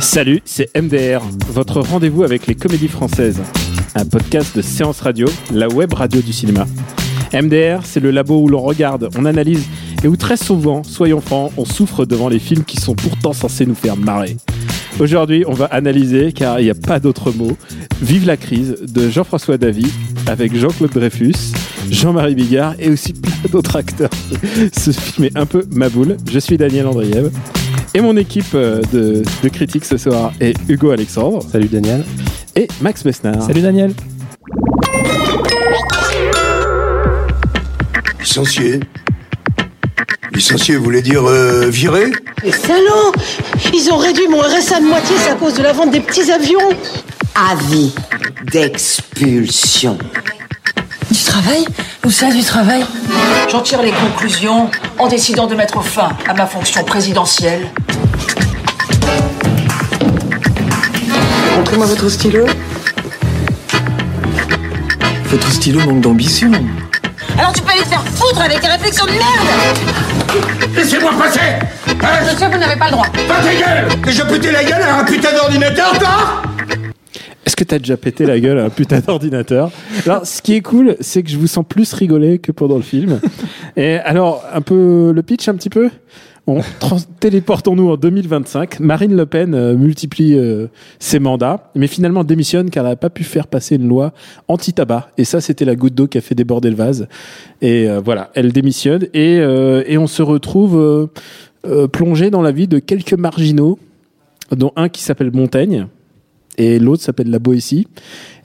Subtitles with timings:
[0.00, 3.42] Salut, c'est MDR, votre rendez-vous avec les comédies françaises.
[3.94, 6.66] Un podcast de séance radio, la web radio du cinéma.
[7.32, 9.66] MDR, c'est le labo où l'on regarde, on analyse
[10.02, 13.64] et où très souvent, soyons francs, on souffre devant les films qui sont pourtant censés
[13.64, 14.36] nous faire marrer.
[15.00, 17.56] Aujourd'hui, on va analyser, car il n'y a pas d'autre mot,
[18.02, 19.90] Vive la crise de Jean-François Davy
[20.26, 21.54] avec Jean-Claude Dreyfus,
[21.90, 23.14] Jean-Marie Bigard et aussi
[23.50, 24.10] d'autres acteurs.
[24.76, 26.16] Ce film est un peu ma boule.
[26.30, 27.30] Je suis Daniel Andriev.
[27.94, 31.42] Et mon équipe euh, de, de critiques ce soir est Hugo Alexandre.
[31.50, 32.04] Salut Daniel.
[32.56, 33.42] Et Max Besnard.
[33.42, 33.92] Salut Daniel.
[38.20, 38.80] Licencié
[40.32, 42.10] Licencié voulait dire euh, viré
[42.42, 43.12] Les salauds
[43.72, 46.32] Ils ont réduit mon RSA de moitié, c'est à cause de la vente des petits
[46.32, 46.58] avions
[47.36, 47.94] Avis
[48.50, 49.98] d'expulsion.
[51.10, 51.64] Du travail
[52.04, 52.84] Où ça, du travail
[53.50, 57.70] J'en tire les conclusions en décidant de mettre fin à ma fonction présidentielle.
[61.56, 62.44] Montrez-moi votre stylo.
[65.24, 66.52] Votre stylo manque d'ambition.
[67.38, 71.40] Alors tu peux aller te faire foutre avec tes réflexions de merde Laissez-moi passer
[71.88, 73.06] Hein Monsieur, vous n'avez pas le droit.
[73.26, 76.42] Pas ta gueule Que je pété la gueule à un putain d'ordinateur, toi
[77.54, 79.70] Est-ce que t'as déjà pété la gueule à un putain d'ordinateur
[80.06, 82.82] Alors, ce qui est cool, c'est que je vous sens plus rigoler que pendant le
[82.82, 83.20] film.
[83.76, 85.88] Et alors, un peu le pitch, un petit peu
[86.48, 86.62] on
[87.20, 88.80] téléportons-nous en 2025.
[88.80, 90.66] Marine Le Pen euh, multiplie euh,
[90.98, 94.12] ses mandats, mais finalement démissionne car elle n'a pas pu faire passer une loi
[94.48, 95.10] anti-tabac.
[95.16, 97.06] Et ça, c'était la goutte d'eau qui a fait déborder le vase.
[97.62, 99.40] Et euh, voilà, elle démissionne et,
[99.96, 101.08] on se retrouve
[101.92, 103.78] plongé dans la vie de quelques marginaux,
[104.50, 105.86] dont un qui s'appelle Montaigne
[106.56, 107.86] et l'autre s'appelle La Boétie.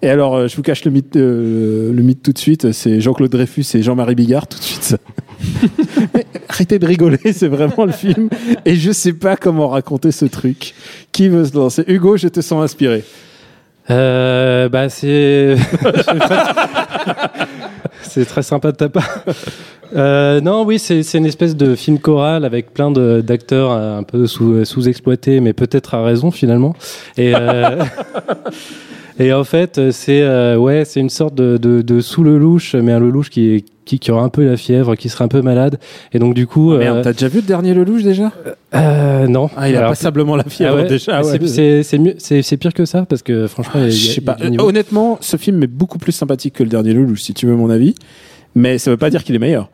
[0.02, 3.02] Et alors, euh, je vous cache le mythe, euh, le mythe tout de suite, c'est
[3.02, 4.84] Jean-Claude Dreyfus et Jean-Marie Bigard tout de suite.
[4.84, 4.98] ça.
[6.48, 8.30] Arrêtez de rigoler, c'est vraiment le film.
[8.66, 10.74] Et je sais pas comment raconter ce truc.
[11.12, 11.84] Qui veut se lancer?
[11.88, 13.04] Hugo, je te sens inspiré.
[13.90, 15.56] Euh, bah c'est
[18.10, 19.24] c'est très sympa de ta part.
[19.96, 24.28] Euh, non, oui, c'est une espèce de film choral avec plein d'acteurs euh, un peu
[24.28, 26.76] sous sous exploités, mais peut-être à raison finalement.
[27.18, 27.84] Et euh,
[29.20, 32.76] et en fait, c'est euh, ouais, c'est une sorte de, de, de sous le louche,
[32.76, 35.28] mais un lelouch qui est qui, qui aura un peu la fièvre, qui serait un
[35.30, 35.80] peu malade.
[36.14, 38.32] Et donc du coup, Merde, euh, t'as déjà vu le dernier Lelouch déjà?
[38.76, 39.50] euh, non.
[39.58, 41.24] Ah, il a Alors, passablement la fièvre ah ouais, déjà.
[41.24, 42.16] c'est- ouais.
[42.44, 44.38] c'est pire que ça parce que franchement, il y a- Je sais pas.
[44.42, 44.56] Euh.
[44.60, 47.72] Honnêtement, ce film est beaucoup plus sympathique que le dernier Lelouch, si tu veux mon
[47.72, 47.96] avis.
[48.54, 49.70] Mais ça veut pas dire qu'il est meilleur.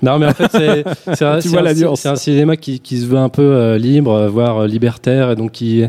[0.00, 0.50] Non, mais en fait,
[1.14, 5.30] c'est un, cinéma qui, qui se veut un peu euh, libre, euh, voire euh, libertaire,
[5.30, 5.84] et donc qui,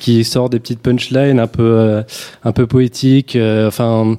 [0.00, 2.02] qui sort des petites punchlines un peu, euh,
[2.44, 3.36] un peu poétiques.
[3.36, 4.16] euh, enfin,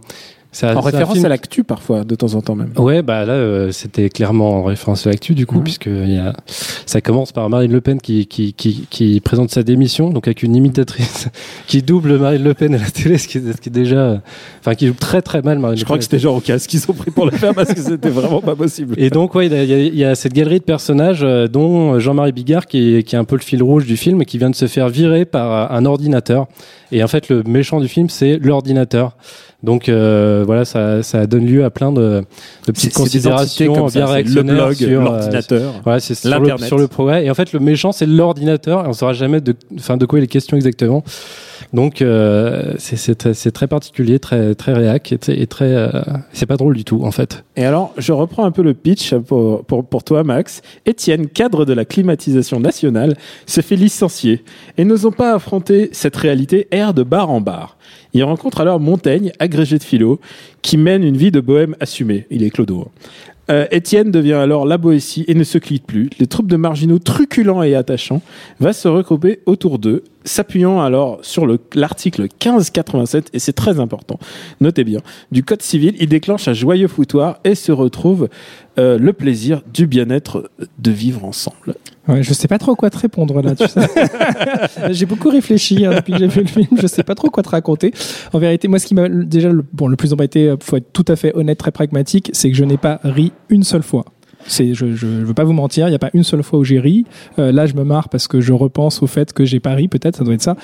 [0.52, 2.72] ça, En référence film- à l'actu parfois, de temps en temps même.
[2.78, 6.18] Ouais, bah là, euh, c'était clairement en référence à l'actu, du coup, puisque il y
[6.18, 6.34] a,
[6.88, 10.42] ça commence par Marine Le Pen qui, qui, qui, qui présente sa démission, donc avec
[10.42, 11.28] une imitatrice
[11.68, 14.22] qui double Marine Le Pen à la télé, ce qui, est- ce qui est déjà,
[14.60, 16.20] enfin, qui joue très très mal Marine Je Le crois Pen que à la c'était
[16.24, 18.96] genre au casque qu'ils ont pris pour le faire parce que c'était vraiment pas possible.
[18.98, 21.48] et donc, ouais, il y, a- il y y a cette galerie de personnages, euh,
[21.48, 24.26] dont Jean-Marie Bigard, qui est, qui est un peu le fil rouge du film, et
[24.26, 26.48] qui vient de se faire virer par euh, un ordinateur.
[26.92, 29.16] Et en fait, le méchant du film, c'est l'ordinateur.
[29.62, 32.24] Donc euh, voilà, ça, ça donne lieu à plein de,
[32.66, 35.74] de petites considérations comme bien ça, le blog, sur euh, l'ordinateur.
[35.84, 37.24] voilà, c'est sur sur le progrès.
[37.24, 38.84] Et en fait, le méchant, c'est l'ordinateur.
[38.84, 41.04] Et on saura jamais de, enfin, de quoi il est question exactement.
[41.72, 45.90] Donc, euh, c'est- très, très particulier, très, très réac et, très- euh,
[46.34, 47.44] c'est pas drôle du tout, en fait.
[47.56, 50.62] Et alors, je reprends un peu le pitch pour, pour, pour toi, Max.
[50.88, 54.44] Étienne, cadre de la climatisation nationale, se fait licencier
[54.80, 57.78] et n'osant pas affronter cette réalité, erre de bar en bar.
[58.14, 60.20] Il rencontre alors Montaigne, agrégé de philo,
[60.64, 62.26] qui mène une vie de bohème assumée.
[62.32, 62.88] Il est clodo.
[62.88, 62.92] hein.
[63.52, 66.12] Euh, Étienne devient alors la Boétie et ne se quitte plus.
[66.20, 68.22] Les troupes de marginaux truculents et attachants
[68.60, 74.20] va se regrouper autour d'eux, s'appuyant alors sur le- l'article 1587, et c'est très important,
[74.62, 75.00] notez bien,
[75.32, 78.30] du Code civil, il déclenche un joyeux foutoir et se retrouve
[78.78, 81.76] euh, le plaisir du bien-être de vivre ensemble.
[82.08, 83.54] Ouais, je sais pas trop quoi te répondre là.
[83.56, 83.82] Tu sais.
[84.92, 86.68] j'ai beaucoup réfléchi hein, depuis que j'ai vu le film.
[86.82, 87.94] Je sais pas trop quoi te raconter.
[88.34, 91.06] En vérité, moi, ce qui m'a déjà le, bon, le plus embêté, faut être tout
[91.08, 94.06] à fait honnête, très pragmatique, c'est que je n'ai pas ri une seule fois.
[94.48, 96.64] C'est, je, je, veux pas vous mentir, il n'y a pas une seule fois où
[96.64, 97.06] j'ai ri.
[97.38, 99.88] Euh, là, je me marre parce que je repense au fait que j'ai pas ri,
[99.88, 100.56] peut-être, ça doit être ça.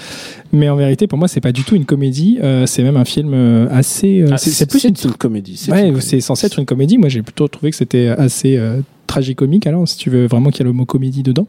[0.51, 2.39] Mais en vérité, pour moi, c'est pas du tout une comédie.
[2.41, 4.21] Euh, c'est même un film euh, assez.
[4.21, 4.95] Euh, Ah, c'est, plus une.
[5.03, 5.57] une comédie.
[5.57, 6.97] c'est Ouais, c'est censé être une comédie.
[6.97, 9.67] Moi, j'ai plutôt trouvé que c'était assez euh, tragicomique.
[9.67, 11.47] Alors, si tu veux vraiment qu'il y a le mot comédie dedans.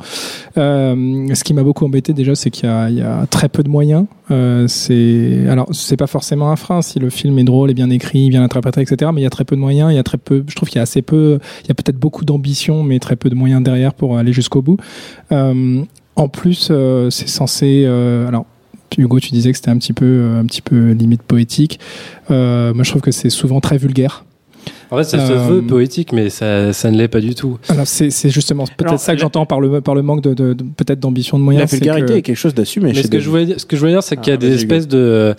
[0.57, 4.07] Euh, ce qui m'a beaucoup embêté déjà, c'est qu'il y a, très peu de moyens.
[4.31, 7.91] Euh, c'est alors, c'est pas forcément un frein si le film est drôle et bien
[7.91, 9.11] écrit, bien interprété, etc.
[9.15, 9.93] Mais il y a très peu de moyens.
[9.93, 10.45] Il y a très peu.
[10.47, 11.39] Je trouve qu'il y a assez peu.
[11.65, 14.63] Il y a peut-être beaucoup d'ambition, mais très peu de moyens derrière pour aller jusqu'au
[14.63, 14.79] bout.
[15.33, 15.83] Euh,
[16.17, 17.85] en plus, euh, c'est censé.
[17.87, 18.47] alors.
[18.99, 21.79] Hugo, tu disais que c'était un petit peu, un petit peu limite poétique.
[22.31, 24.25] Moi, je trouve que c'est souvent très vulgaire.
[24.91, 27.59] En fait, ça se Euh, veut poétique, mais ça, ça ne l'est pas du tout.
[27.85, 30.65] C'est c'est justement peut-être ça que j'entends par le par le manque de, de, de-
[30.77, 31.71] peut-être d'ambition de moyens.
[31.71, 32.93] La vulgarité que- est quelque chose d'assumé.
[32.95, 34.35] Mais ce que, je voulais dire, ce que je voulais dire, c'est qu'il y a
[34.35, 35.35] Ah, des espèces de,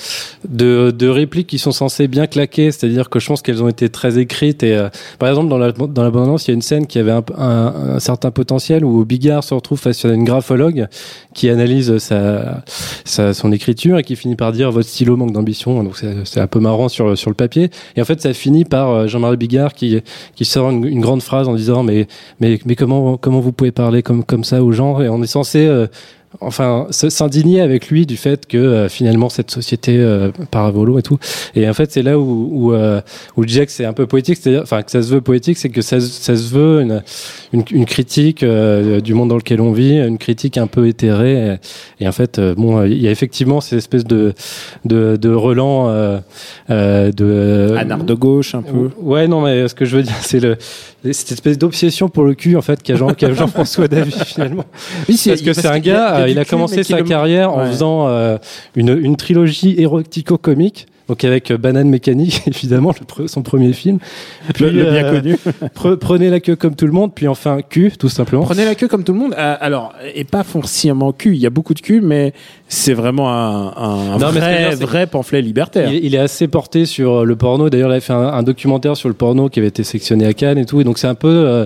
[0.50, 3.90] de, de répliques qui sont censées bien claquer, c'est-à-dire que je pense qu'elles ont été
[3.90, 4.64] très écrites.
[4.64, 4.90] Et euh,
[5.20, 7.24] par exemple, dans la dans la bande-annonce, il y a une scène qui avait un,
[7.38, 10.88] un, un certain potentiel où Bigard se retrouve face à une graphologue
[11.34, 12.64] qui analyse sa,
[13.06, 15.84] sa son écriture et qui finit par dire votre stylo manque d'ambition.
[15.84, 17.70] Donc c'est c'est un peu marrant sur sur le papier.
[17.96, 20.04] Et en fait, ça finit par euh, Bigard qui
[20.42, 22.08] sort une, grande phrase en disant mais
[22.40, 25.02] mais comment comment vous pouvez parler comme comme ça aux gens?
[25.02, 25.88] Et on est censé euh,
[26.42, 31.00] enfin s'indigner avec lui du fait que euh, finalement cette société euh, part à volo
[31.00, 31.18] et tout
[31.56, 33.02] et en fait c'est là où où, euh,
[33.38, 35.82] où que c'est un peu poétique c'est-à-dire enfin que ça se veut poétique c'est que
[35.82, 37.02] ça, se- ça se veut une
[37.54, 41.58] une, une critique euh, du monde dans lequel on vit une critique un peu éthérée
[42.00, 44.34] et, et en fait euh, bon il y a effectivement ces espèces de
[44.86, 46.20] de, de relents euh,
[46.70, 48.90] euh, de Un art de gauche, un peu.
[49.00, 50.58] Ouais, non, mais ce que je veux dire, c'est le
[51.12, 54.66] cette espèce d'obsession pour le cul en fait qu'a Jean, qu'a Jean-François Davy finalement.
[55.08, 56.98] Oui, c'est- Parce que c'est un gars, il a du il a cul, commencé sa
[56.98, 58.38] le- carrière en faisant euh,
[58.76, 60.88] une, une trilogie érotico-comique.
[61.08, 63.98] Donc avec euh, Banane Mécanique, évidemment, le pre- son premier film.
[64.54, 65.36] Puis, Le- le bien euh, connu.
[65.74, 68.44] pre- prenez la queue comme tout le monde, puis enfin cul, tout simplement.
[68.44, 69.34] Prenez la queue comme tout le monde.
[69.38, 71.34] Euh, alors, et pas forcément cul.
[71.36, 72.34] Il y a beaucoup de cul, mais
[72.68, 75.90] c'est vraiment un, un Non, vrai, dire, vrai pamphlet libertaire.
[75.94, 77.70] Il, il est assez porté sur le porno.
[77.70, 80.34] D'ailleurs, il a fait un, un documentaire sur le porno qui avait été sectionné à
[80.34, 80.82] Cannes et tout.
[80.82, 81.30] Et donc, c'est un peu.
[81.30, 81.66] euh,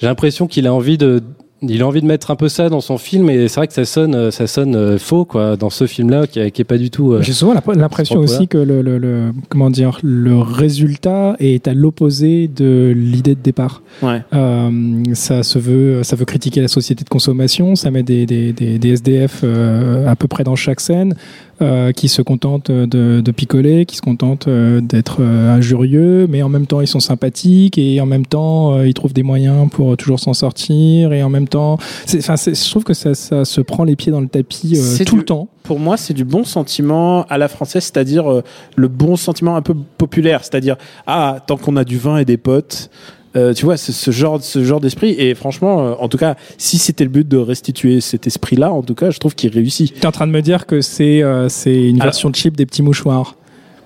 [0.00, 1.22] J'ai l'impression qu'il a envie de.
[1.62, 3.74] Il a envie de mettre un peu ça dans son film et c'est vrai que
[3.74, 6.64] ça sonne, euh, ça sonne euh, faux quoi dans ce film-là qui, est- qui est
[6.64, 7.12] pas du tout.
[7.12, 11.74] euh, J'ai souvent l'impression aussi que le, le, le- comment dire le résultat est à
[11.74, 13.82] l'opposé de l'idée de départ.
[14.02, 14.22] Ouais.
[14.32, 14.70] Euh,
[15.12, 17.76] ça se veut, ça veut critiquer la société de consommation.
[17.76, 21.14] Ça met des, des, des, des SDF euh, à peu près dans chaque scène.
[21.62, 26.42] Euh, qui se contentent de, de picoler, qui se contentent euh, d'être euh, injurieux, mais
[26.42, 29.96] en même temps ils sont sympathiques et en même temps ils trouvent des moyens pour
[29.96, 31.74] toujours s'en sortir et en même temps,
[32.14, 35.16] enfin, je trouve que ça, ça se prend les pieds dans le tapis tout du-
[35.20, 35.48] le temps.
[35.62, 38.42] Pour moi, c'est du bon sentiment à la française, c'est-à-dire
[38.76, 40.76] le bon sentiment un peu populaire, c'est-à-dire
[41.06, 42.90] ah tant qu'on a du vin et des potes.
[43.36, 45.14] Euh, tu vois, ce genre, ce genre d'esprit.
[45.18, 48.82] Et franchement, euh, en tout cas, si c'était le but de restituer cet esprit-là, en
[48.82, 49.94] tout cas, je trouve qu'il réussit.
[49.94, 52.56] Tu es en train de me dire que c'est euh, c'est une Alors- version cheap
[52.56, 53.36] des petits mouchoirs.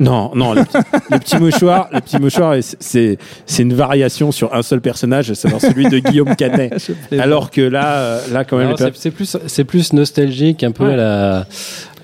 [0.01, 4.63] Non, non, les petits mouchoirs, les petits mouchoirs, c'est- c'est c'est une variation sur un
[4.63, 6.73] seul personnage, savoir celui de Guillaume Canet.
[7.19, 10.87] Alors que là, euh, là quand même, c'est c'est plus, c'est plus nostalgique un peu
[10.87, 10.95] Ouais.
[10.95, 11.47] à la.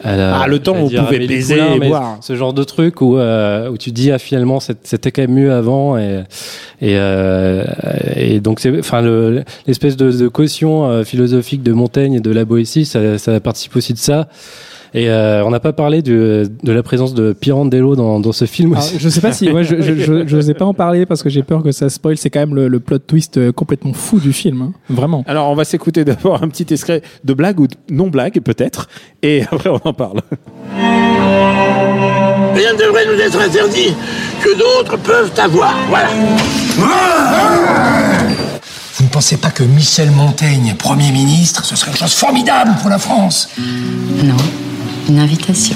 [0.05, 2.19] à la- Ah, le temps où on pouvait baiser Poulain, et boire.
[2.23, 5.35] Ce genre de truc où euh, où tu dis ah finalement c'est- c'était quand même
[5.35, 6.23] mieux avant et
[6.81, 7.65] et euh,
[8.17, 12.31] et donc c'est enfin le l'espèce de, de caution euh, philosophique de Montaigne et de
[12.31, 14.29] la Boétie ça, ça participe aussi de ça.
[14.93, 18.45] Et euh, on n'a pas parlé de, de la présence de Pirandello dans, dans ce
[18.45, 18.99] film Alors, aussi.
[18.99, 21.29] je sais pas si, moi, je, je, je, je n'osais pas en parler parce que
[21.31, 22.17] j'ai peur que ça spoil.
[22.17, 24.73] C'est quand même le, le plot twist euh, complètement fou du film, hein.
[24.89, 25.23] vraiment.
[25.29, 28.89] Alors, on va s'écouter d'abord un petit extrait de blague ou de non-blague, peut-être,
[29.23, 30.21] et après, on en parle.
[32.55, 33.95] Rien ne devrait nous être interdit
[34.43, 35.75] que d'autres peuvent avoir.
[35.89, 36.09] Voilà.
[38.97, 42.91] Vous ne pensez pas que Michel Montaigne, Premier ministre, ce serait une chose formidable pour
[42.91, 43.49] la France?
[44.23, 44.35] Non,
[45.11, 45.75] une invitation.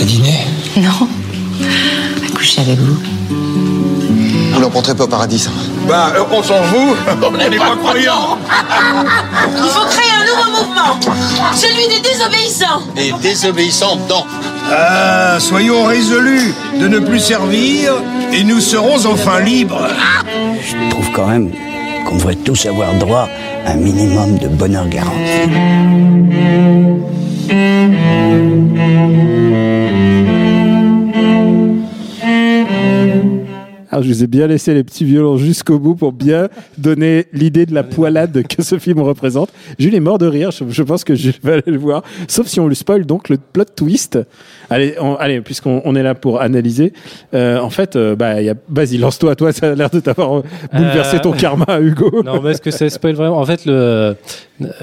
[0.00, 1.08] À dîner Non,
[2.26, 2.98] à coucher avec vous.
[4.52, 5.50] Vous n'en pas au paradis, ça.
[5.88, 6.96] Bah, euh, on s'en fout.
[7.22, 8.38] On n'est pas croyants.
[9.56, 11.00] Il faut créer un nouveau mouvement,
[11.54, 12.82] celui des désobéissants.
[12.96, 14.26] Et désobéissant dans.
[14.70, 17.94] Ah, soyons résolus de ne plus servir
[18.32, 19.88] et nous serons enfin libres.
[20.62, 21.50] Je trouve quand même
[22.06, 23.26] qu'on devrait tous avoir droit
[23.64, 25.20] à un minimum de bonheur garanti.
[28.60, 29.39] and
[33.90, 37.66] Alors, je vous ai bien laissé les petits violons jusqu'au bout pour bien donner l'idée
[37.66, 39.50] de la poilade que ce film représente.
[39.78, 40.50] Jules est mort de rire.
[40.52, 42.02] Je, je pense que Jules va aller le voir.
[42.28, 44.18] Sauf si on lui spoil donc le plot twist.
[44.70, 46.92] Allez, on- allez puisqu'on on est là pour analyser.
[47.34, 49.34] Euh, en fait, euh, bah, il y a, vas-y, lance-toi.
[49.34, 50.42] Toi, ça a l'air de t'avoir euh,
[50.72, 52.22] bouleversé Euh, ton karma, Hugo.
[52.24, 53.38] Non, mais est-ce que ça spoil vraiment?
[53.38, 54.14] En fait, le,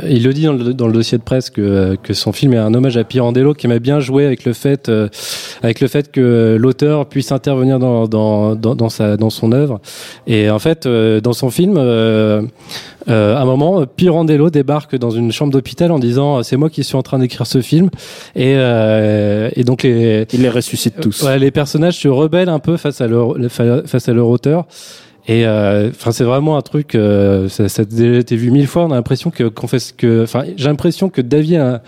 [0.10, 2.58] il le dit dans le, dans le dossier de presse que, que son film est
[2.58, 5.08] un hommage à Pirandello, qui m'a bien joué avec le fait, euh,
[5.64, 9.80] avec le fait que l'auteur puisse intervenir dans, dans, dans, dans sa, dans son œuvre.
[10.26, 12.42] Et en fait, euh, dans son film, euh,
[13.10, 16.84] euh, à un moment, Pirandello débarque dans une chambre d'hôpital en disant c'est moi qui
[16.84, 17.90] suis en train d'écrire ce film.
[18.36, 21.24] Et, euh, et donc les, il les ressuscite tous.
[21.24, 24.66] Ouais, les personnages se rebellent un peu face à leur fa- face à leur auteur.
[25.30, 26.96] Et euh, enfin, c'est vraiment un truc.
[26.96, 28.86] euh, ça, ça a déjà été vu mille fois.
[28.86, 30.24] On a l'impression que qu'on fait ce que.
[30.24, 31.82] Enfin, j'ai l'impression que David a,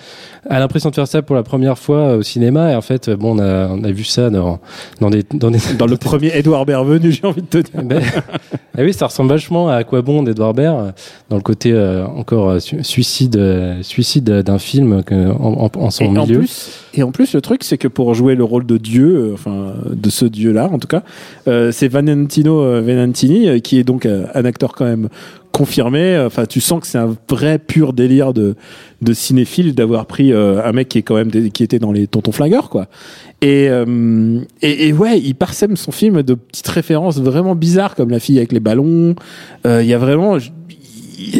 [0.49, 2.73] a l'impression de faire ça pour la première fois au cinéma.
[2.73, 4.59] Et en fait, bon, on a on a vu ça dans
[4.99, 7.81] dans des dans des Dans le premier Edouard Bienvenu, j'ai envie de te dire.
[7.81, 8.01] ben,
[8.77, 10.91] ah oui, ça ressemble vachement à Quoi bon d'Edouard Baird, euh,
[11.29, 15.71] dans le côté euh, encore euh, su- suicide, euh, suicide d'un film que, en, en,
[15.81, 16.39] en son et en milieu.
[16.39, 19.33] plus, et en plus, le truc, c'est que pour jouer le rôle de Dieu, euh,
[19.33, 21.03] enfin de ce Dieu-là, en tout cas,
[21.47, 22.81] euh, c'est Valentino euh,
[23.29, 25.09] Euh, qui est donc euh, un acteur quand même
[25.51, 26.17] confirmé.
[26.25, 28.55] Enfin, tu sens que c'est un vrai pur délire de
[29.13, 32.31] cinéphile d'avoir pris euh, un mec qui est quand même qui était dans les Tontons
[32.31, 32.87] flingueurs, quoi.
[33.41, 33.69] Et,
[34.61, 38.51] et ouais, il parsème son film de petites références vraiment bizarres comme la fille avec
[38.51, 39.15] les ballons.
[39.65, 40.37] Il y a vraiment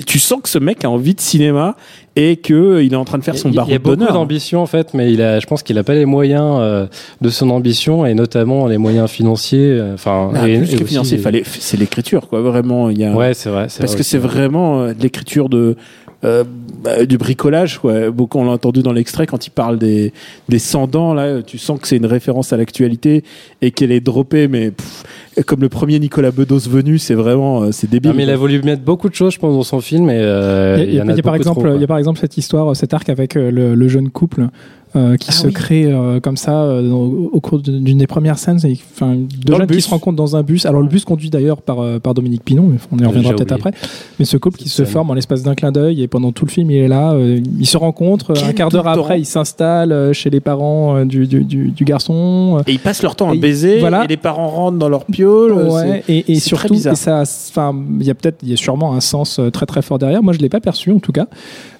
[0.05, 1.75] tu sens que ce mec a envie de cinéma
[2.21, 4.61] et que il est en train de faire son barreau Il y a beaucoup d'ambition
[4.61, 6.85] en fait, mais il a, je pense qu'il n'a pas les moyens euh,
[7.21, 9.69] de son ambition et notamment les moyens financiers.
[9.71, 12.41] euh, Enfin, plus et que financier, fallait, c'est l'écriture, quoi.
[12.41, 13.13] Vraiment, il y a.
[13.13, 13.67] Ouais, c'est vrai.
[13.69, 15.77] c'est Parce vrai que c'est vraiment euh, de l'écriture de
[16.25, 16.43] euh,
[16.83, 18.11] bah, du bricolage, quoi.
[18.11, 20.11] Beaucoup on l'a entendu dans l'extrait quand il parle des
[20.49, 21.41] des cendants là.
[21.41, 23.23] Tu sens que c'est une référence à l'actualité
[23.61, 25.03] et qu'elle est droppée, mais pff,
[25.45, 28.11] comme le premier Nicolas Bedos venu, c'est vraiment euh, c'est débile.
[28.11, 30.09] Non, mais il a voulu mettre beaucoup de choses, je pense, dans son film.
[30.09, 32.75] Et, euh, Il y a, par exemple, trop, il y a par exemple cette histoire,
[32.75, 34.47] cet arc avec euh, le, le jeune couple
[34.95, 35.53] euh, qui Ah se oui.
[35.53, 38.57] crée euh, comme ça euh, au, au cours d'une des premières scènes.
[38.95, 39.15] Enfin,
[39.45, 39.85] deux jeunes qui bus.
[39.85, 40.65] se rencontrent dans un bus.
[40.65, 43.51] Alors le bus conduit d'ailleurs par euh, par Dominique Pinon, mais on y reviendra peut-être
[43.51, 43.71] après.
[44.17, 46.49] Mais ce couple qui se forme en l'espace d'un clin d'œil et pendant tout le
[46.49, 48.33] film il est là, euh, ils se rencontrent.
[48.33, 51.83] Quel un quart d'heure après, ils s'installent chez les parents euh, du, du, du, du
[51.83, 52.61] garçon.
[52.65, 54.05] Et ils passent leur temps à Et- baiser, voilà.
[54.05, 55.28] et les parents rentrent dans leur piole.
[55.29, 59.49] Euh, Ouais, et, surtout, il y a peut-être, il y a sûrement un sens euh,
[59.49, 60.23] très très fort derrière.
[60.23, 61.27] Moi, je l'ai pas perçu en tout cas,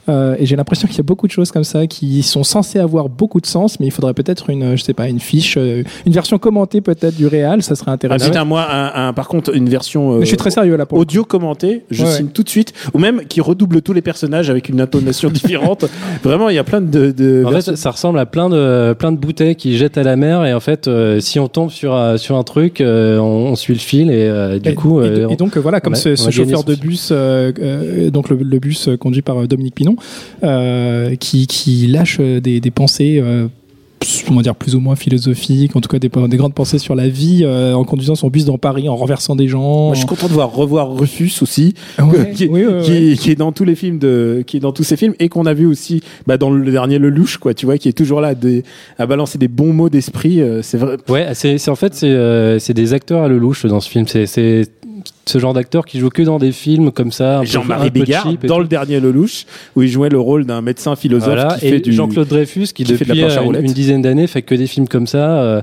[0.10, 2.80] Euh, et j'ai l'impression qu'il y a beaucoup de choses comme ça qui sont censées
[2.80, 5.56] avoir beaucoup de sens, mais il faudrait peut-être une, euh, je sais pas, une fiche,
[5.58, 8.26] euh, une version commentée peut-être du réal, ça serait Ah, intéressant.
[8.26, 10.98] putain, moi, un, un- par contre, une version euh, je suis très sérieux là pour.
[10.98, 12.32] audio commentée, je Ouais, signe ouais.
[12.34, 15.86] tout de suite, ou même qui redouble tous les personnages avec une intonation différente.
[16.24, 17.12] Vraiment, il y a plein de.
[17.12, 20.16] de En fait, ça ressemble à plein de plein de bouteilles qui jettent à la
[20.16, 23.52] mer et en fait, euh, si on tombe sur un- sur un truc, euh, on,
[23.52, 25.94] on suit le fil et euh, du Et- coup, et, euh, et donc voilà, comme
[25.94, 29.96] a- ce, chauffeur de bus, euh, euh, donc le, le bus conduit par Dominique Pinon,
[31.20, 33.20] qui, qui lâche euh, des, des pensées.
[33.24, 33.48] euh,
[34.32, 36.96] on va dire plus ou moins philosophiques, en tout cas des, des grandes pensées sur
[36.96, 39.88] la vie, euh, en conduisant son bus dans Paris, en renversant des gens.
[39.88, 43.16] Moi, je suis content de voir revoir Rufus aussi, Ouais, qui, oui, ouais, qui- ouais.
[43.18, 45.46] qui est dans tous les films de, qui est dans tous ces films et qu'on
[45.46, 47.54] a vu aussi bah, dans le dernier Lelouch, quoi.
[47.54, 48.64] Tu vois, qui est toujours là à, des-
[48.98, 50.42] à balancer des bons mots d'esprit.
[50.42, 50.96] euh, c'est vrai.
[51.10, 54.06] Ouais, c'est en fait c'est euh, des acteurs à le louche dans ce film.
[54.08, 54.66] C'est
[55.26, 57.44] ce genre d'acteur qui joue que dans des films comme ça.
[57.44, 58.62] Jean-Marie et dans tout.
[58.62, 61.80] le dernier Lelouch où il jouait le rôle d'un médecin philosophe Voilà, qui et fait
[61.80, 64.42] du Jean-Claude Dreyfus qui, qui fait de la depuis euh, une, une dizaine d'années fait
[64.42, 65.40] que des films comme ça.
[65.42, 65.62] euh,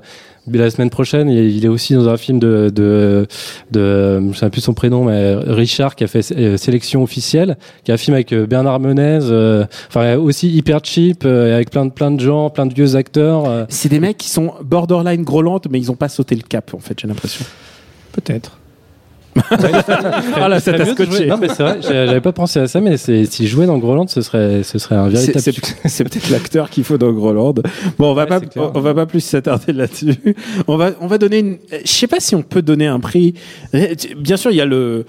[0.52, 3.26] la semaine prochaine, il est aussi dans un film de, de,
[3.72, 7.90] de je sais plus son prénom, mais Richard qui a fait euh, Sélection officielle, qui
[7.90, 11.90] est un film avec Bernard Menez, euh, enfin aussi hyper cheap, euh, avec plein de
[11.90, 13.48] plein de gens, plein de vieux acteurs.
[13.48, 13.64] euh.
[13.68, 16.78] C'est des mecs qui sont borderline grolantes, mais ils ont pas sauté le cap, en
[16.78, 17.44] fait, j'ai l'impression.
[18.12, 18.56] Peut-être.
[20.36, 21.26] Ah là, ça t'a scotché.
[21.26, 24.06] Non mais c'est vrai, j'avais pas pensé à ça, mais c'est s'il jouait dans Groland,
[24.08, 25.40] ce serait ce serait un véritable
[25.86, 27.54] c'est- peut-être l'acteur qu'il faut dans Groland.
[27.98, 28.70] Bon, on va Ouais, pas, clair.
[28.74, 30.14] on va pas plus s'attarder là-dessus.
[30.68, 33.34] On va, on va donner une, je sais pas si on peut donner un prix.
[34.18, 35.04] Bien sûr, il y a le,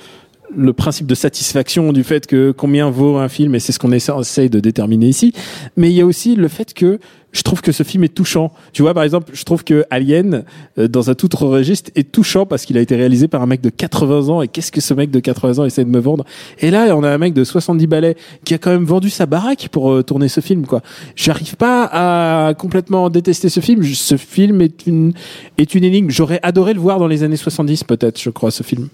[0.56, 3.92] le principe de satisfaction du fait que combien vaut un film et c'est ce qu'on
[3.92, 5.34] essa- essaye de déterminer ici.
[5.76, 7.00] Mais il y a aussi le fait que
[7.34, 8.52] je trouve que ce film est touchant.
[8.72, 10.46] Tu vois, par exemple, je trouve que Alien,
[10.80, 13.46] euh, dans un tout autre registre, est touchant parce qu'il a été réalisé par un
[13.46, 14.42] mec de 80 ans.
[14.42, 16.24] Et qu'est-ce que ce mec de 80 ans essaie de me vendre?
[16.60, 19.26] Et là, on a un mec de 70 balais qui a quand même vendu sa
[19.26, 20.82] baraque pour euh, tourner ce film, quoi.
[21.16, 23.84] J'arrive pas à complètement détester ce film.
[23.84, 25.12] Ce film est une
[25.58, 26.10] est une énigme.
[26.10, 28.88] J'aurais adoré le voir dans les années 70, peut-être, je crois, ce film.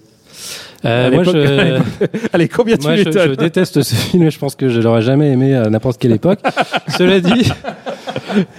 [0.84, 1.80] Euh, moi, je,
[2.32, 5.02] Allez, combien tu moi, je, je déteste ce film et je pense que je l'aurais
[5.02, 6.40] jamais aimé à n'importe quelle époque.
[6.88, 7.50] Cela dit,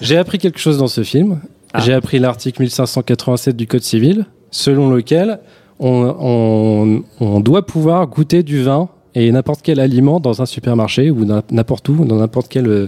[0.02, 1.40] j'ai appris quelque chose dans ce film.
[1.74, 1.82] Ah.
[1.82, 5.40] J'ai appris l'article 1587 du Code civil, selon lequel
[5.80, 11.10] on, on, on doit pouvoir goûter du vin et n'importe quel aliment dans un supermarché
[11.10, 12.88] ou n'im- n'importe où, dans n'importe quel euh,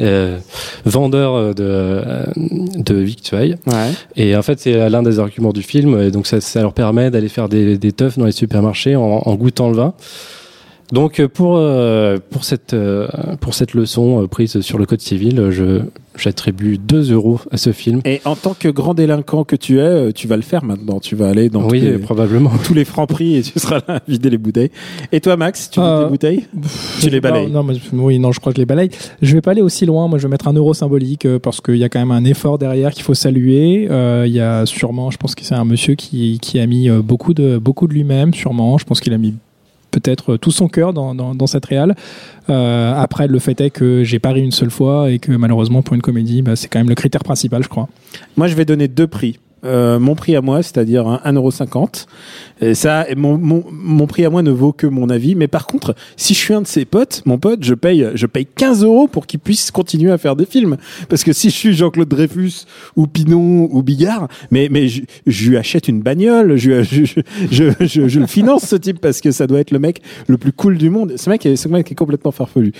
[0.00, 0.38] euh,
[0.84, 3.56] vendeur de, euh, de victuailles.
[3.66, 3.90] Ouais.
[4.16, 6.00] Et en fait, c'est l'un des arguments du film.
[6.00, 9.02] Et donc, ça, ça leur permet d'aller faire des, des teufs dans les supermarchés en,
[9.24, 9.94] en goûtant le vin.
[10.90, 13.08] Donc, euh, pour, euh, pour, cette, euh,
[13.40, 15.80] pour cette leçon euh, prise sur le code civil, euh, je,
[16.16, 18.00] j'attribue 2 euros à ce film.
[18.06, 20.98] Et en tant que grand délinquant que tu es, tu vas le faire maintenant.
[20.98, 22.50] Tu vas aller dans Oui, tous, les, probablement.
[22.64, 24.70] tous les francs prix et tu seras là à vider les bouteilles.
[25.12, 26.46] Et toi, Max, tu vides Euh, les bouteilles
[27.00, 28.88] Tu les balayes Non, non, mais- oui, non, je crois que je les balaye.
[29.20, 30.08] Je vais pas aller aussi loin.
[30.08, 32.56] Moi, je vais mettre un euro symbolique parce qu'il y a quand même un effort
[32.56, 33.88] derrière qu'il faut saluer.
[33.90, 36.88] Euh, Il y a sûrement, je pense que c'est un monsieur qui, qui a mis
[36.88, 38.78] beaucoup de, beaucoup de lui-même, sûrement.
[38.78, 39.34] Je pense qu'il a mis
[40.00, 41.94] peut-être tout son cœur dans, cette réal.
[42.50, 45.82] Euh, après, le fait est que j'ai pas ri une seule fois et que malheureusement,
[45.82, 47.88] pour une comédie, bah, c'est quand même le critère principal, je crois.
[48.36, 49.38] Moi, je vais donner deux prix.
[49.64, 52.06] Euh, mon prix à moi, c'est-à-dire un 1,50€.
[52.60, 55.34] Et ça, mon, mon, mon prix à moi ne vaut que mon avis.
[55.34, 58.26] Mais par contre, si je suis un de ses potes, mon pote, je paye, je
[58.26, 60.76] paye 15 euros pour qu'il puisse continuer à faire des films.
[61.08, 65.50] Parce que si je suis Jean-Claude Dreyfus ou Pinon ou Bigard, mais, mais je, je
[65.50, 67.04] lui achète une bagnole, je, je,
[67.50, 70.52] je, je, le finance ce type parce que ça doit être le mec le plus
[70.52, 71.14] cool du monde.
[71.16, 72.72] Ce mec, ce mec est complètement farfelu.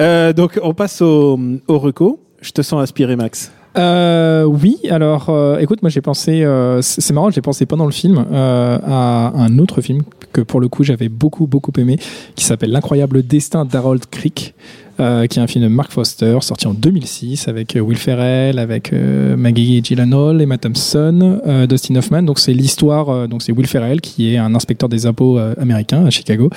[0.00, 2.20] Euh, donc, on passe au, au reco.
[2.40, 3.52] Je te sens inspiré, Max.
[3.78, 7.92] Euh, oui, alors euh, écoute, moi j'ai pensé, euh, c'est marrant, j'ai pensé pendant le
[7.92, 10.02] film euh, à un autre film
[10.32, 11.98] que pour le coup j'avais beaucoup beaucoup aimé,
[12.34, 14.54] qui s'appelle L'incroyable destin d'Harold Crick,
[15.00, 18.58] euh, qui est un film de Mark Foster sorti en 2006 avec euh, Will Ferrell,
[18.58, 22.22] avec euh, Maggie Gyllenhaal, Emma Thompson, euh, Dustin Hoffman.
[22.22, 25.54] Donc c'est l'histoire, euh, donc c'est Will Ferrell qui est un inspecteur des impôts euh,
[25.60, 26.50] américain à Chicago,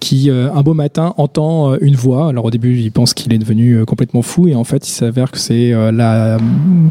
[0.00, 2.28] qui un beau matin entend une voix.
[2.28, 5.30] Alors au début il pense qu'il est devenu complètement fou et en fait il s'avère
[5.30, 6.38] que c'est la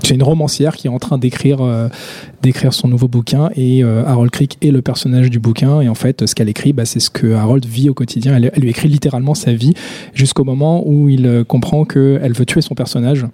[0.04, 1.60] c'est une romancière qui est en train d'écrire
[2.46, 5.96] d'écrire son nouveau bouquin et euh, Harold Crick est le personnage du bouquin et en
[5.96, 8.36] fait ce qu'elle écrit bah, c'est ce que Harold vit au quotidien.
[8.36, 9.74] Elle, lui écrit littéralement sa vie
[10.14, 13.26] jusqu'au moment où il euh, comprend qu'elle veut tuer son personnage.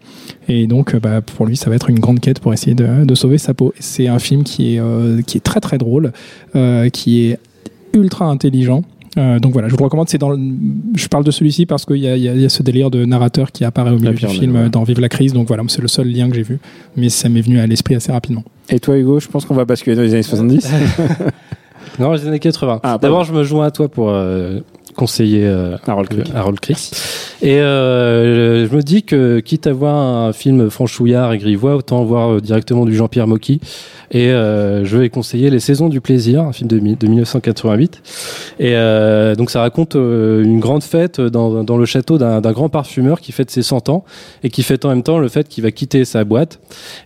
[0.48, 3.04] Et donc euh, bah, pour lui ça va être une grande quête pour essayer de,
[3.04, 3.74] de sauver sa peau.
[3.80, 4.82] C'est un film qui est
[5.26, 6.14] qui est très très drôle
[6.94, 7.40] qui est
[7.94, 8.84] ultra intelligent
[9.18, 10.08] euh, donc voilà, je vous le recommande.
[10.10, 10.30] C'est dans.
[10.30, 10.40] le-
[10.96, 12.64] Je parle de celui-ci parce qu'il y a, il y a- il y a ce
[12.64, 14.70] délire de narrateur qui apparaît au milieu du film ouais.
[14.70, 15.34] dans Vive la crise.
[15.34, 16.60] Donc voilà, c'est le seul lien que j'ai vu,
[16.96, 18.44] mais ça m'est venu à l'esprit assez rapidement.
[18.70, 20.70] Et toi, Hugo, je pense qu'on va basculer dans les années 70.
[22.00, 22.80] Non, les années 80.
[22.84, 24.60] Ah, D'abord, je me joins à toi pour euh,
[24.96, 26.92] conseiller euh, Harold Crick.
[27.44, 32.04] Et euh, je me dis que quitte à voir un film franchouillard et grivois, autant
[32.04, 33.60] voir euh, directement du Jean-Pierre Mocky.
[34.12, 38.02] Et euh, je vais conseiller Les Saisons du plaisir, un film de, de 1988.
[38.60, 42.70] Et euh, donc ça raconte euh, une grande fête dans, dans le château d'un grand
[42.70, 44.04] parfumeur qui fête ses 100 ans
[44.44, 46.60] et qui fête en même temps le fait qu'il va quitter sa boîte.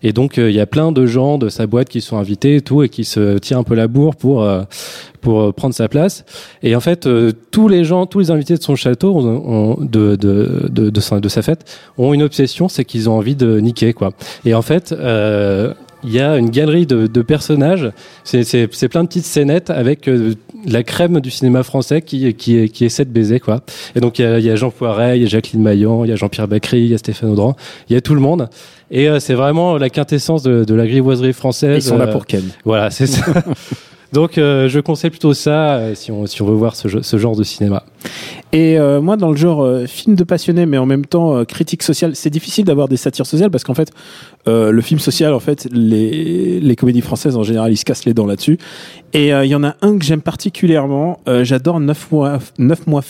[0.04, 2.58] Et donc euh, il y a plein de gens de sa boîte qui sont invités
[2.58, 4.46] et tout et qui se tirent un peu la bourre pour
[5.22, 6.24] pour prendre sa place.
[6.62, 7.10] Et en fait,
[7.50, 11.20] tous les gens, tous les invités de son château, ont, ont- de, de, de, sa,
[11.20, 11.64] de sa fête,
[11.98, 14.12] ont une obsession, c'est qu'ils ont envie de niquer, quoi.
[14.46, 17.92] Et en fait, euh, il y a une galerie de, de personnages.
[18.24, 20.34] C'est, plein de petites scénettes avec euh,
[20.68, 23.62] la crème du cinéma français qui, qui, qui essaie de baiser, quoi.
[23.96, 26.04] Et donc, il y a, il y a Jean Poiret, il y a Jacqueline Maillan,
[26.06, 27.56] il y a Jean-Pierre Bacry, il y a Stéphane Audran,
[27.90, 28.50] il y a tout le monde.
[28.92, 31.84] Et euh, c'est vraiment la quintessence de, de la grivoiserie française.
[31.86, 32.44] Ils sont là pour Ken.
[32.66, 33.24] Voilà, c'est ça.
[34.14, 37.02] Donc, euh, je conseille plutôt ça euh, si, on, si on veut voir ce, jeu-
[37.02, 37.84] ce genre de cinéma.
[38.56, 41.44] Et euh, moi, dans le genre euh, film de passionné, mais en même temps euh,
[41.44, 43.92] critique sociale, c'est difficile d'avoir des satires sociales parce qu'en fait,
[44.48, 48.14] le film social, en fait, les, les comédies françaises en général, ils se cassent les
[48.14, 48.58] dents là-dessus.
[49.12, 51.20] Et il y en a un que j'aime particulièrement.
[51.42, 53.02] J'adore 9 mois, 9 mois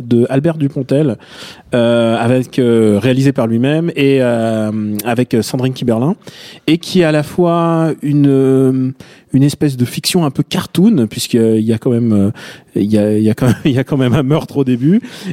[0.00, 1.18] de Albert Dupontel,
[1.72, 6.16] avec réalisé par lui-même et avec Sandrine Kiberlin,
[6.66, 8.94] et qui est à la fois une
[9.34, 12.32] une espèce de fiction un peu cartoon puisqu'il y a quand même
[12.74, 13.22] il y a, il
[13.72, 14.87] y a quand même un meurtre au début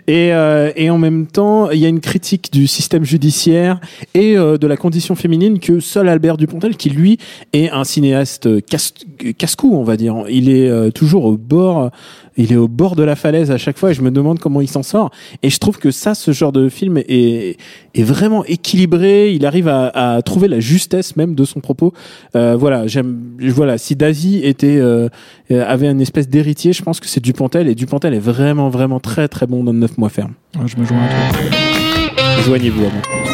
[0.08, 3.80] et euh, et en même temps il y a une critique du système judiciaire
[4.14, 7.18] et euh, de la condition féminine que seul Albert Dupontel qui lui
[7.54, 8.94] est un cinéaste casse
[9.38, 10.24] casse-cou on va dire.
[10.30, 11.92] Il est euh, toujours au bord
[12.38, 14.62] il est au bord de la falaise à chaque fois et je me demande comment
[14.62, 15.12] il s'en sort.
[15.44, 17.58] Et je trouve que ça ce genre de film est
[17.94, 19.34] est vraiment équilibré.
[19.34, 21.94] Il arrive à, à trouver la justesse même de son propos.
[22.36, 25.10] Euh, voilà j'aime voilà si Daisy était euh,
[25.52, 29.00] euh, avait une espèce d'héritier je pense que c'est Dupontel et Dupontel est vraiment vraiment
[29.00, 30.34] très très bon dans 9 mois ferme.
[30.66, 32.42] Je me joins à toi.
[32.44, 33.25] joignez-vous à moi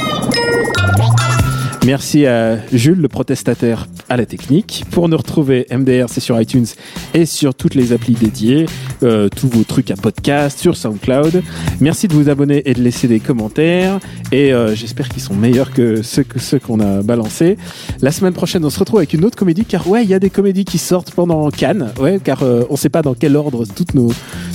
[1.86, 4.84] merci à Jules le protestataire à la technique.
[4.91, 6.65] Pour nous retrouver, MDR, c'est sur iTunes
[7.13, 8.65] et sur toutes les applis dédiées,
[9.04, 11.41] euh, tous vos trucs à podcast, sur SoundCloud.
[11.80, 14.00] Merci de vous abonner et de laisser des commentaires.
[14.32, 17.58] Et euh, j'espère qu'ils sont meilleurs que ceux que ceux qu'on a balancés.
[18.02, 20.20] La semaine prochaine, on se retrouve avec une autre comédie, car ouais, il y a
[20.20, 23.65] des comédies qui sortent pendant Cannes, ouais, car euh, on sait pas dans quel ordre
[23.65, 24.12] toutes nos,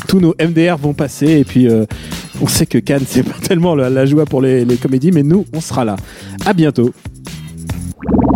[0.07, 1.39] tous nos MDR vont passer.
[1.39, 1.69] Et puis,
[2.41, 5.23] on sait que Cannes, c'est pas tellement la, la joie pour les, les comédies, mais
[5.23, 5.97] nous, on sera là.
[6.45, 6.93] À bientôt.
[8.13, 8.36] you.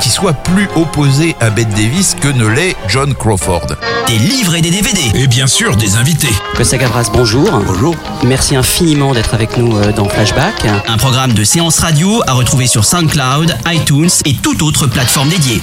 [0.00, 3.66] qui soit plus opposé à Bette Davis que ne l'est John Crawford.
[4.06, 5.00] Des livres et des DVD.
[5.14, 6.32] Et bien sûr, des invités.
[6.56, 7.50] Costa Gavras, bonjour.
[7.66, 7.94] Bonjour.
[8.24, 10.64] Merci infiniment d'être avec nous euh, dans Flashback.
[10.86, 15.60] Un programme de séance radio à retrouver sur SoundCloud, iTunes et toute autre plateforme dédiée.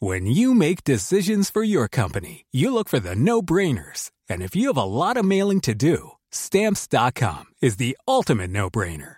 [0.00, 4.10] When you make decisions for your company, you look for the no-brainers.
[4.30, 9.17] And if you have a lot of mailing to do, stamps.com is the ultimate no-brainer.